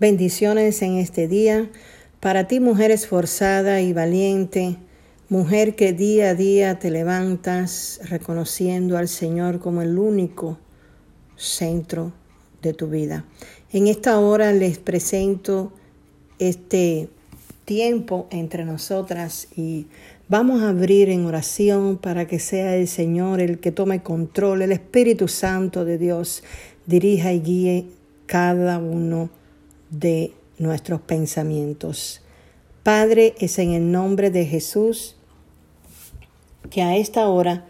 [0.00, 1.70] Bendiciones en este día.
[2.18, 4.76] Para ti, mujer esforzada y valiente,
[5.28, 10.58] mujer que día a día te levantas reconociendo al Señor como el único
[11.36, 12.12] centro
[12.60, 13.24] de tu vida.
[13.70, 15.72] En esta hora les presento
[16.40, 17.08] este
[17.64, 19.86] tiempo entre nosotras y
[20.28, 24.72] vamos a abrir en oración para que sea el Señor el que tome control, el
[24.72, 26.42] Espíritu Santo de Dios
[26.84, 27.86] dirija y guíe
[28.26, 29.30] cada uno
[29.90, 32.22] de nuestros pensamientos.
[32.82, 35.16] Padre, es en el nombre de Jesús
[36.70, 37.66] que a esta hora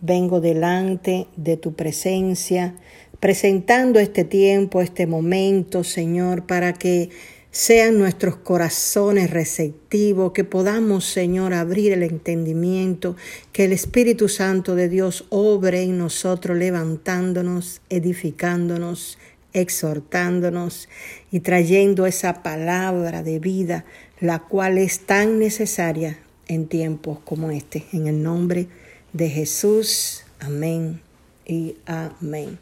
[0.00, 2.74] vengo delante de tu presencia,
[3.20, 7.10] presentando este tiempo, este momento, Señor, para que
[7.50, 13.16] sean nuestros corazones receptivos, que podamos, Señor, abrir el entendimiento,
[13.52, 19.18] que el Espíritu Santo de Dios obre en nosotros, levantándonos, edificándonos,
[19.60, 20.88] exhortándonos
[21.30, 23.84] y trayendo esa palabra de vida,
[24.20, 27.84] la cual es tan necesaria en tiempos como este.
[27.92, 28.68] En el nombre
[29.12, 31.00] de Jesús, amén
[31.46, 32.58] y amén.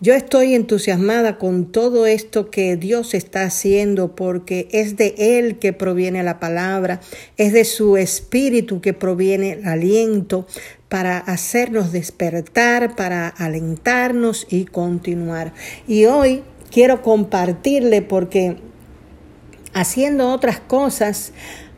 [0.00, 5.72] Yo estoy entusiasmada con todo esto que Dios está haciendo porque es de Él que
[5.72, 7.00] proviene la palabra,
[7.36, 10.46] es de su espíritu que proviene el aliento
[10.88, 15.52] para hacernos despertar, para alentarnos y continuar.
[15.86, 18.56] Y hoy quiero compartirle porque
[19.74, 21.32] haciendo otras cosas,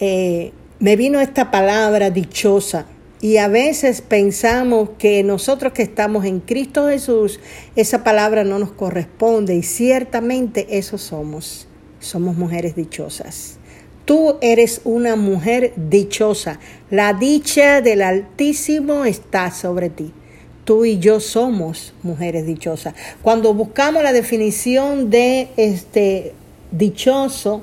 [0.00, 2.86] eh, me vino esta palabra dichosa.
[3.20, 7.40] Y a veces pensamos que nosotros que estamos en Cristo Jesús,
[7.74, 11.66] esa palabra no nos corresponde y ciertamente eso somos.
[12.00, 13.58] Somos mujeres dichosas.
[14.04, 16.60] Tú eres una mujer dichosa.
[16.90, 20.12] La dicha del Altísimo está sobre ti.
[20.64, 22.94] Tú y yo somos mujeres dichosas.
[23.22, 26.32] Cuando buscamos la definición de este
[26.70, 27.62] dichoso,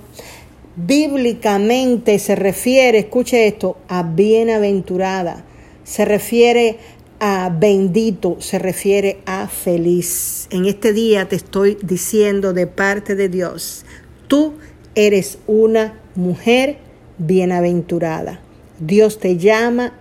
[0.76, 5.46] bíblicamente se refiere, escuche esto, a bienaventurada
[5.84, 6.78] se refiere
[7.20, 10.48] a bendito, se refiere a feliz.
[10.52, 13.86] En este día te estoy diciendo de parte de Dios,
[14.28, 14.54] tú
[14.96, 16.78] eres una mujer
[17.18, 18.42] bienaventurada.
[18.80, 19.94] Dios te llama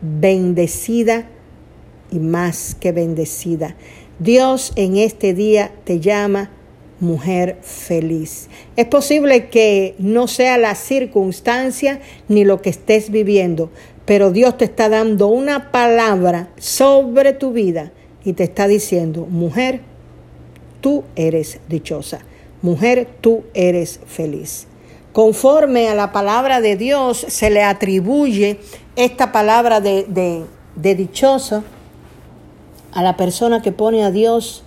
[0.00, 1.28] bendecida
[2.10, 3.76] y más que bendecida.
[4.18, 6.50] Dios en este día te llama
[7.00, 8.48] mujer feliz.
[8.76, 13.70] Es posible que no sea la circunstancia ni lo que estés viviendo,
[14.06, 17.92] pero Dios te está dando una palabra sobre tu vida
[18.24, 19.80] y te está diciendo, mujer,
[20.80, 22.20] tú eres dichosa.
[22.62, 24.66] Mujer, tú eres feliz.
[25.16, 28.60] Conforme a la palabra de Dios se le atribuye
[28.96, 30.44] esta palabra de, de,
[30.74, 31.64] de dichoso
[32.92, 34.62] a la persona que pone a Dios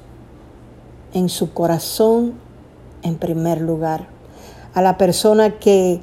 [1.13, 2.33] en su corazón
[3.03, 4.07] en primer lugar.
[4.73, 6.01] A la persona que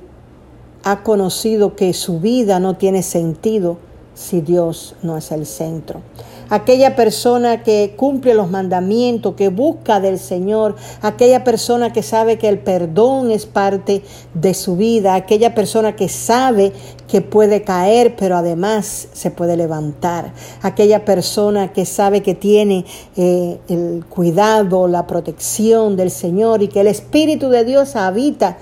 [0.84, 3.78] ha conocido que su vida no tiene sentido
[4.14, 6.02] si Dios no es el centro.
[6.48, 12.48] Aquella persona que cumple los mandamientos, que busca del Señor, aquella persona que sabe que
[12.48, 14.02] el perdón es parte
[14.34, 16.72] de su vida, aquella persona que sabe
[17.08, 22.84] que puede caer, pero además se puede levantar, aquella persona que sabe que tiene
[23.16, 28.58] eh, el cuidado, la protección del Señor y que el Espíritu de Dios habita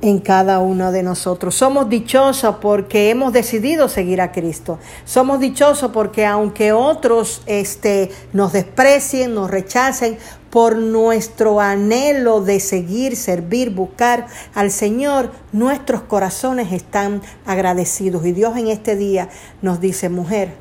[0.00, 1.54] en cada uno de nosotros.
[1.54, 4.78] Somos dichosos porque hemos decidido seguir a Cristo.
[5.04, 10.18] Somos dichosos porque aunque otros este, nos desprecien, nos rechacen
[10.50, 18.24] por nuestro anhelo de seguir, servir, buscar al Señor, nuestros corazones están agradecidos.
[18.24, 19.30] Y Dios en este día
[19.62, 20.54] nos dice, mujer,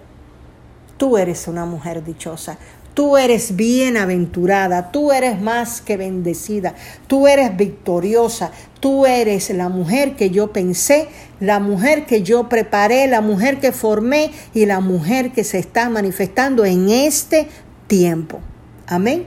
[0.98, 2.58] tú eres una mujer dichosa.
[2.94, 6.76] Tú eres bienaventurada, tú eres más que bendecida,
[7.08, 11.08] tú eres victoriosa, tú eres la mujer que yo pensé,
[11.40, 15.90] la mujer que yo preparé, la mujer que formé y la mujer que se está
[15.90, 17.48] manifestando en este
[17.88, 18.40] tiempo.
[18.86, 19.26] Amén.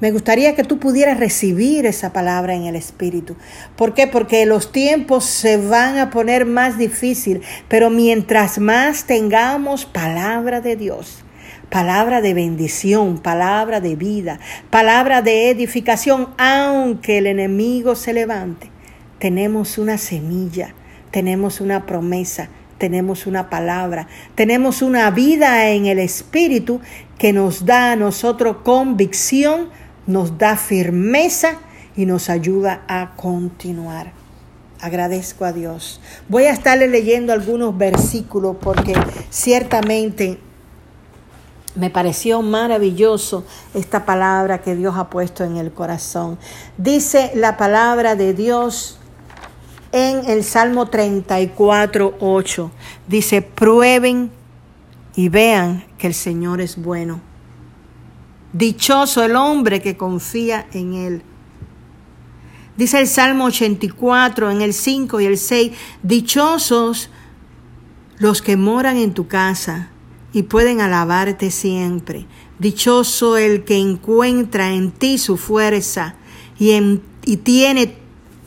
[0.00, 3.36] Me gustaría que tú pudieras recibir esa palabra en el Espíritu.
[3.74, 4.06] ¿Por qué?
[4.06, 10.76] Porque los tiempos se van a poner más difícil, pero mientras más tengamos palabra de
[10.76, 11.24] Dios,
[11.68, 18.70] palabra de bendición, palabra de vida, palabra de edificación, aunque el enemigo se levante.
[19.18, 20.74] Tenemos una semilla,
[21.10, 22.48] tenemos una promesa,
[22.78, 26.80] tenemos una palabra, tenemos una vida en el Espíritu
[27.18, 29.68] que nos da a nosotros convicción,
[30.06, 31.58] nos da firmeza
[31.96, 34.12] y nos ayuda a continuar.
[34.80, 36.00] Agradezco a Dios.
[36.28, 38.92] Voy a estarle leyendo algunos versículos porque
[39.30, 40.38] ciertamente
[41.74, 43.44] Me pareció maravilloso
[43.74, 46.38] esta palabra que Dios ha puesto en el corazón.
[46.78, 48.98] Dice la palabra de Dios
[49.90, 52.70] en el Salmo 34, 8.
[53.08, 54.30] Dice, prueben
[55.16, 57.20] y vean que el Señor es bueno.
[58.52, 61.22] Dichoso el hombre que confía en Él.
[62.76, 65.72] Dice el Salmo 84 en el 5 y el 6,
[66.04, 67.10] dichosos
[68.18, 69.90] los que moran en tu casa
[70.34, 72.26] y pueden alabarte siempre.
[72.58, 76.16] Dichoso el que encuentra en ti su fuerza
[76.58, 77.96] y, y tiene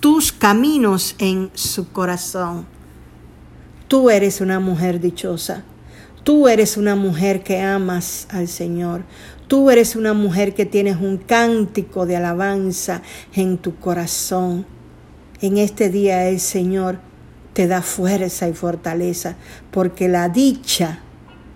[0.02, 2.68] tus caminos en su corazón.
[3.88, 5.64] Tú eres una mujer dichosa.
[6.24, 9.04] Tú eres una mujer que amas al Señor.
[9.48, 13.02] Tú eres una mujer que tienes un cántico de alabanza
[13.34, 14.66] en tu corazón.
[15.40, 17.00] En este día el Señor
[17.54, 19.38] te da fuerza y fortaleza
[19.72, 21.02] porque la dicha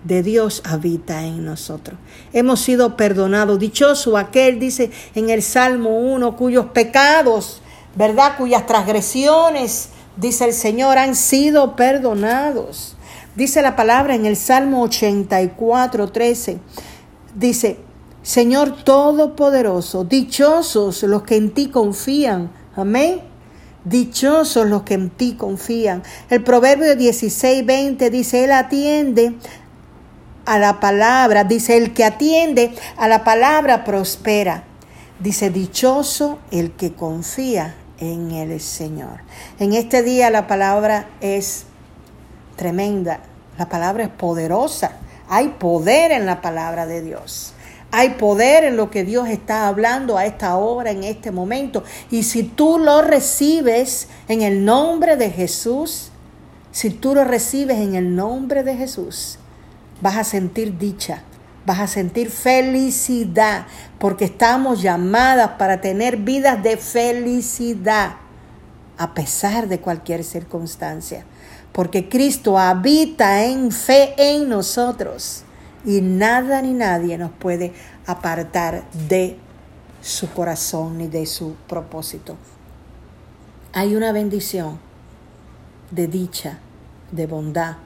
[0.04, 1.98] de Dios habita en nosotros.
[2.34, 3.60] Hemos sido perdonados.
[3.60, 7.62] Dichoso aquel, dice en el Salmo 1, cuyos pecados,
[7.96, 8.38] ¿verdad?
[8.38, 12.96] Cuyas transgresiones, dice el Señor, han sido perdonados.
[13.36, 16.60] Dice la palabra en el Salmo 84, 13.
[17.36, 17.80] Dice,
[18.24, 22.52] Señor Todopoderoso, dichosos los que en ti confían.
[22.76, 23.22] Amén.
[23.84, 26.04] Dichosos los que en ti confían.
[26.30, 29.34] El Proverbio 16, 20 dice, Él atiende
[30.52, 31.46] a la palabra.
[31.46, 34.66] Dice, el que atiende a la palabra prospera.
[35.20, 39.22] Dice, dichoso el que confía en el Señor.
[39.60, 41.66] En este día la palabra es
[42.58, 43.22] tremenda.
[43.58, 44.98] La palabra es poderosa.
[45.30, 47.54] Hay poder en la palabra de Dios.
[47.92, 51.86] Hay poder en lo que Dios está hablando a esta hora, en este momento.
[52.10, 56.12] Y si tú lo recibes en el nombre de Jesús,
[56.74, 59.38] si tú lo recibes en el nombre de Jesús,
[60.02, 61.24] vas a sentir dicha,
[61.66, 63.66] vas a sentir felicidad,
[64.00, 68.16] porque estamos llamadas para tener vidas de felicidad,
[68.98, 71.26] a pesar de cualquier circunstancia,
[71.72, 75.44] porque Cristo habita en fe en nosotros
[75.86, 77.74] y nada ni nadie nos puede
[78.06, 79.38] apartar de
[80.02, 82.36] su corazón ni de su propósito.
[83.74, 84.80] Hay una bendición
[85.92, 86.60] de dicha,
[87.12, 87.78] de bondad,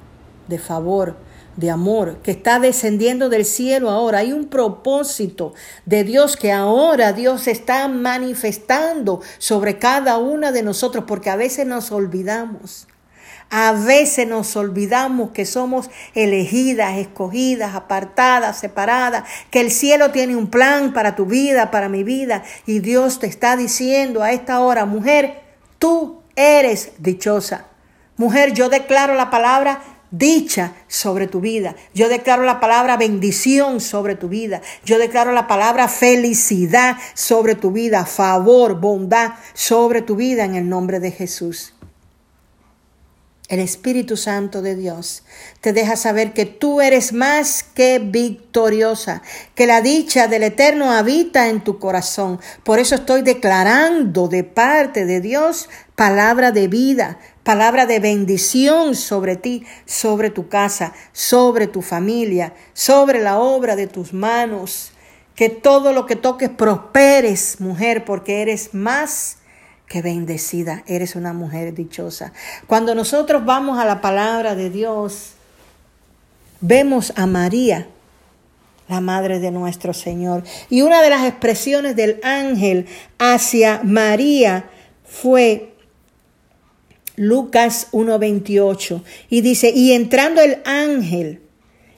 [0.48, 1.16] de favor,
[1.56, 4.20] de amor que está descendiendo del cielo ahora.
[4.20, 5.54] Hay un propósito
[5.86, 11.66] de Dios que ahora Dios está manifestando sobre cada una de nosotros porque a veces
[11.66, 12.88] nos olvidamos.
[13.52, 20.48] A veces nos olvidamos que somos elegidas, escogidas, apartadas, separadas, que el cielo tiene un
[20.48, 22.44] plan para tu vida, para mi vida.
[22.66, 25.44] Y Dios te está diciendo a esta hora, mujer,
[25.78, 27.68] tú eres dichosa.
[28.18, 29.82] Mujer, yo declaro la palabra
[30.12, 31.76] dicha sobre tu vida.
[31.94, 34.62] Yo declaro la palabra bendición sobre tu vida.
[34.84, 40.70] Yo declaro la palabra felicidad sobre tu vida, favor, bondad sobre tu vida en el
[40.70, 41.76] nombre de Jesús.
[43.48, 45.22] El Espíritu Santo de Dios
[45.62, 49.22] te deja saber que tú eres más que victoriosa,
[49.54, 52.40] que la dicha del Eterno habita en tu corazón.
[52.64, 59.36] Por eso estoy declarando de parte de Dios palabra de vida, palabra de bendición sobre
[59.36, 64.92] ti, sobre tu casa, sobre tu familia, sobre la obra de tus manos.
[65.36, 69.38] Que todo lo que toques prosperes, mujer, porque eres más
[69.88, 72.34] que bendecida, eres una mujer dichosa.
[72.66, 75.34] Cuando nosotros vamos a la palabra de Dios,
[76.62, 77.88] vemos a María,
[78.88, 80.44] la madre de nuestro Señor.
[80.72, 82.88] Y una de las expresiones del ángel
[83.20, 84.66] hacia María
[85.04, 85.75] fue
[87.16, 89.02] Lucas 1.28.
[89.30, 91.42] Y dice, y entrando el ángel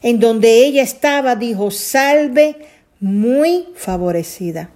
[0.01, 2.55] en donde ella estaba, dijo, salve
[3.00, 4.69] muy favorecida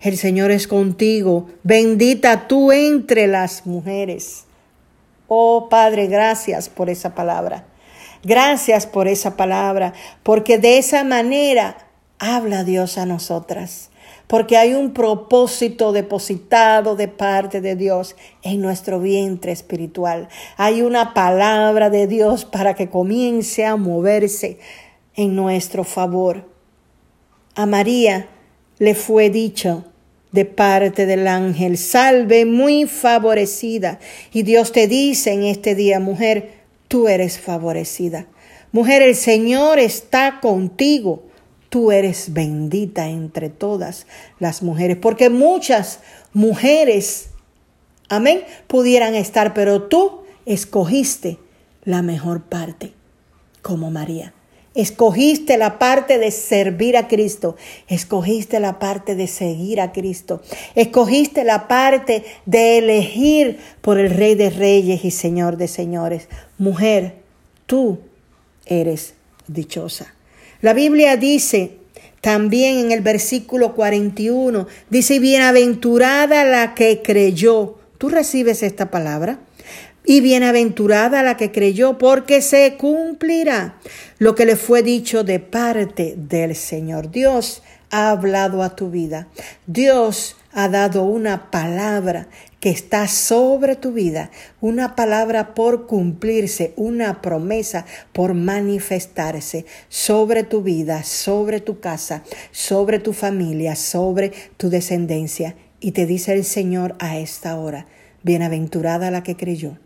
[0.00, 4.44] el Señor es contigo, bendita tú entre las mujeres.
[5.26, 7.64] Oh Padre, gracias por esa palabra.
[8.22, 11.76] Gracias por esa palabra, porque de esa manera
[12.18, 13.90] habla Dios a nosotras,
[14.26, 20.28] porque hay un propósito depositado de parte de Dios en nuestro vientre espiritual.
[20.56, 24.58] Hay una palabra de Dios para que comience a moverse
[25.14, 26.48] en nuestro favor.
[27.54, 28.28] A María
[28.78, 29.84] le fue dicho
[30.32, 33.98] de parte del ángel, salve muy favorecida.
[34.32, 36.50] Y Dios te dice en este día, mujer,
[36.88, 38.26] tú eres favorecida.
[38.72, 41.22] Mujer, el Señor está contigo.
[41.68, 44.06] Tú eres bendita entre todas
[44.38, 46.00] las mujeres, porque muchas
[46.32, 47.30] mujeres,
[48.08, 51.38] amén, pudieran estar, pero tú escogiste
[51.84, 52.92] la mejor parte,
[53.62, 54.32] como María.
[54.76, 57.56] Escogiste la parte de servir a Cristo.
[57.88, 60.42] Escogiste la parte de seguir a Cristo.
[60.74, 66.28] Escogiste la parte de elegir por el Rey de Reyes y Señor de Señores.
[66.58, 67.14] Mujer,
[67.64, 68.00] tú
[68.66, 69.14] eres
[69.48, 70.15] dichosa.
[70.60, 71.78] La Biblia dice
[72.20, 77.78] también en el versículo 41, dice, bienaventurada la que creyó.
[77.98, 79.38] ¿Tú recibes esta palabra?
[80.04, 83.78] Y bienaventurada la que creyó, porque se cumplirá
[84.18, 87.10] lo que le fue dicho de parte del Señor.
[87.10, 89.28] Dios ha hablado a tu vida.
[89.66, 92.28] Dios ha dado una palabra
[92.60, 100.62] que está sobre tu vida, una palabra por cumplirse, una promesa por manifestarse sobre tu
[100.62, 105.54] vida, sobre tu casa, sobre tu familia, sobre tu descendencia.
[105.80, 107.86] Y te dice el Señor a esta hora,
[108.22, 109.78] bienaventurada la que creyó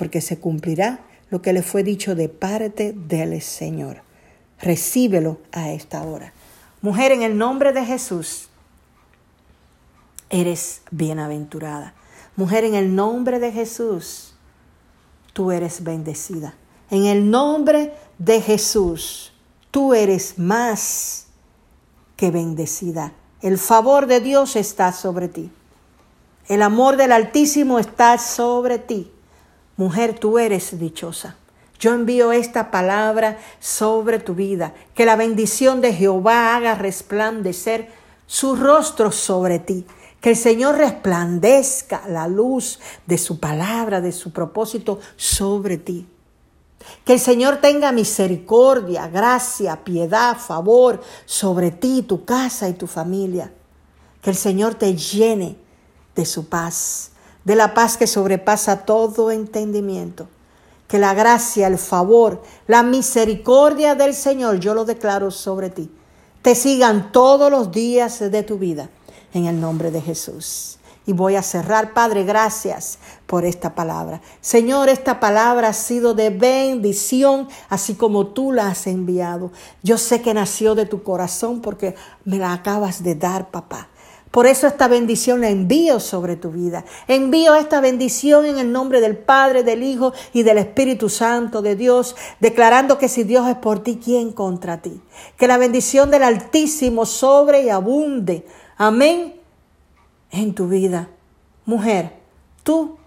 [0.00, 4.00] porque se cumplirá lo que le fue dicho de parte del Señor.
[4.58, 6.32] Recíbelo a esta hora.
[6.80, 8.48] Mujer, en el nombre de Jesús,
[10.30, 11.92] eres bienaventurada.
[12.40, 14.32] Mujer, en el nombre de Jesús,
[15.34, 16.54] tú eres bendecida.
[16.88, 19.34] En el nombre de Jesús,
[19.70, 21.26] tú eres más
[22.16, 23.12] que bendecida.
[23.42, 25.52] El favor de Dios está sobre ti.
[26.48, 29.12] El amor del Altísimo está sobre ti.
[29.76, 31.36] Mujer, tú eres dichosa.
[31.78, 34.72] Yo envío esta palabra sobre tu vida.
[34.94, 37.90] Que la bendición de Jehová haga resplandecer
[38.26, 39.84] su rostro sobre ti.
[40.20, 46.06] Que el Señor resplandezca la luz de su palabra, de su propósito sobre ti.
[47.04, 53.52] Que el Señor tenga misericordia, gracia, piedad, favor sobre ti, tu casa y tu familia.
[54.22, 55.56] Que el Señor te llene
[56.14, 57.10] de su paz
[57.44, 60.28] de la paz que sobrepasa todo entendimiento.
[60.88, 65.90] Que la gracia, el favor, la misericordia del Señor, yo lo declaro sobre ti,
[66.42, 68.90] te sigan todos los días de tu vida,
[69.34, 70.78] en el nombre de Jesús.
[71.06, 74.20] Y voy a cerrar, Padre, gracias por esta palabra.
[74.40, 79.50] Señor, esta palabra ha sido de bendición, así como tú la has enviado.
[79.82, 81.94] Yo sé que nació de tu corazón porque
[82.24, 83.89] me la acabas de dar, papá.
[84.30, 86.84] Por eso esta bendición la envío sobre tu vida.
[87.08, 91.74] Envío esta bendición en el nombre del Padre, del Hijo y del Espíritu Santo de
[91.74, 95.00] Dios, declarando que si Dios es por ti, ¿quién contra ti?
[95.36, 98.46] Que la bendición del Altísimo sobre y abunde.
[98.76, 99.34] Amén.
[100.30, 101.08] En tu vida.
[101.66, 102.12] Mujer,
[102.62, 102.98] tú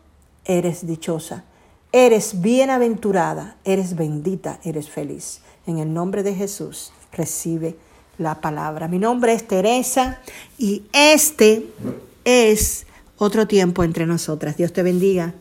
[0.43, 1.45] eres dichosa,
[1.93, 5.41] eres bienaventurada, eres bendita, eres feliz.
[5.67, 7.77] En el nombre de Jesús, recibe
[8.17, 8.87] la palabra.
[8.87, 10.19] Mi nombre es Teresa
[10.57, 11.65] y este
[12.25, 12.85] es
[13.17, 14.57] otro tiempo entre nosotras.
[14.57, 15.33] Dios te bendiga.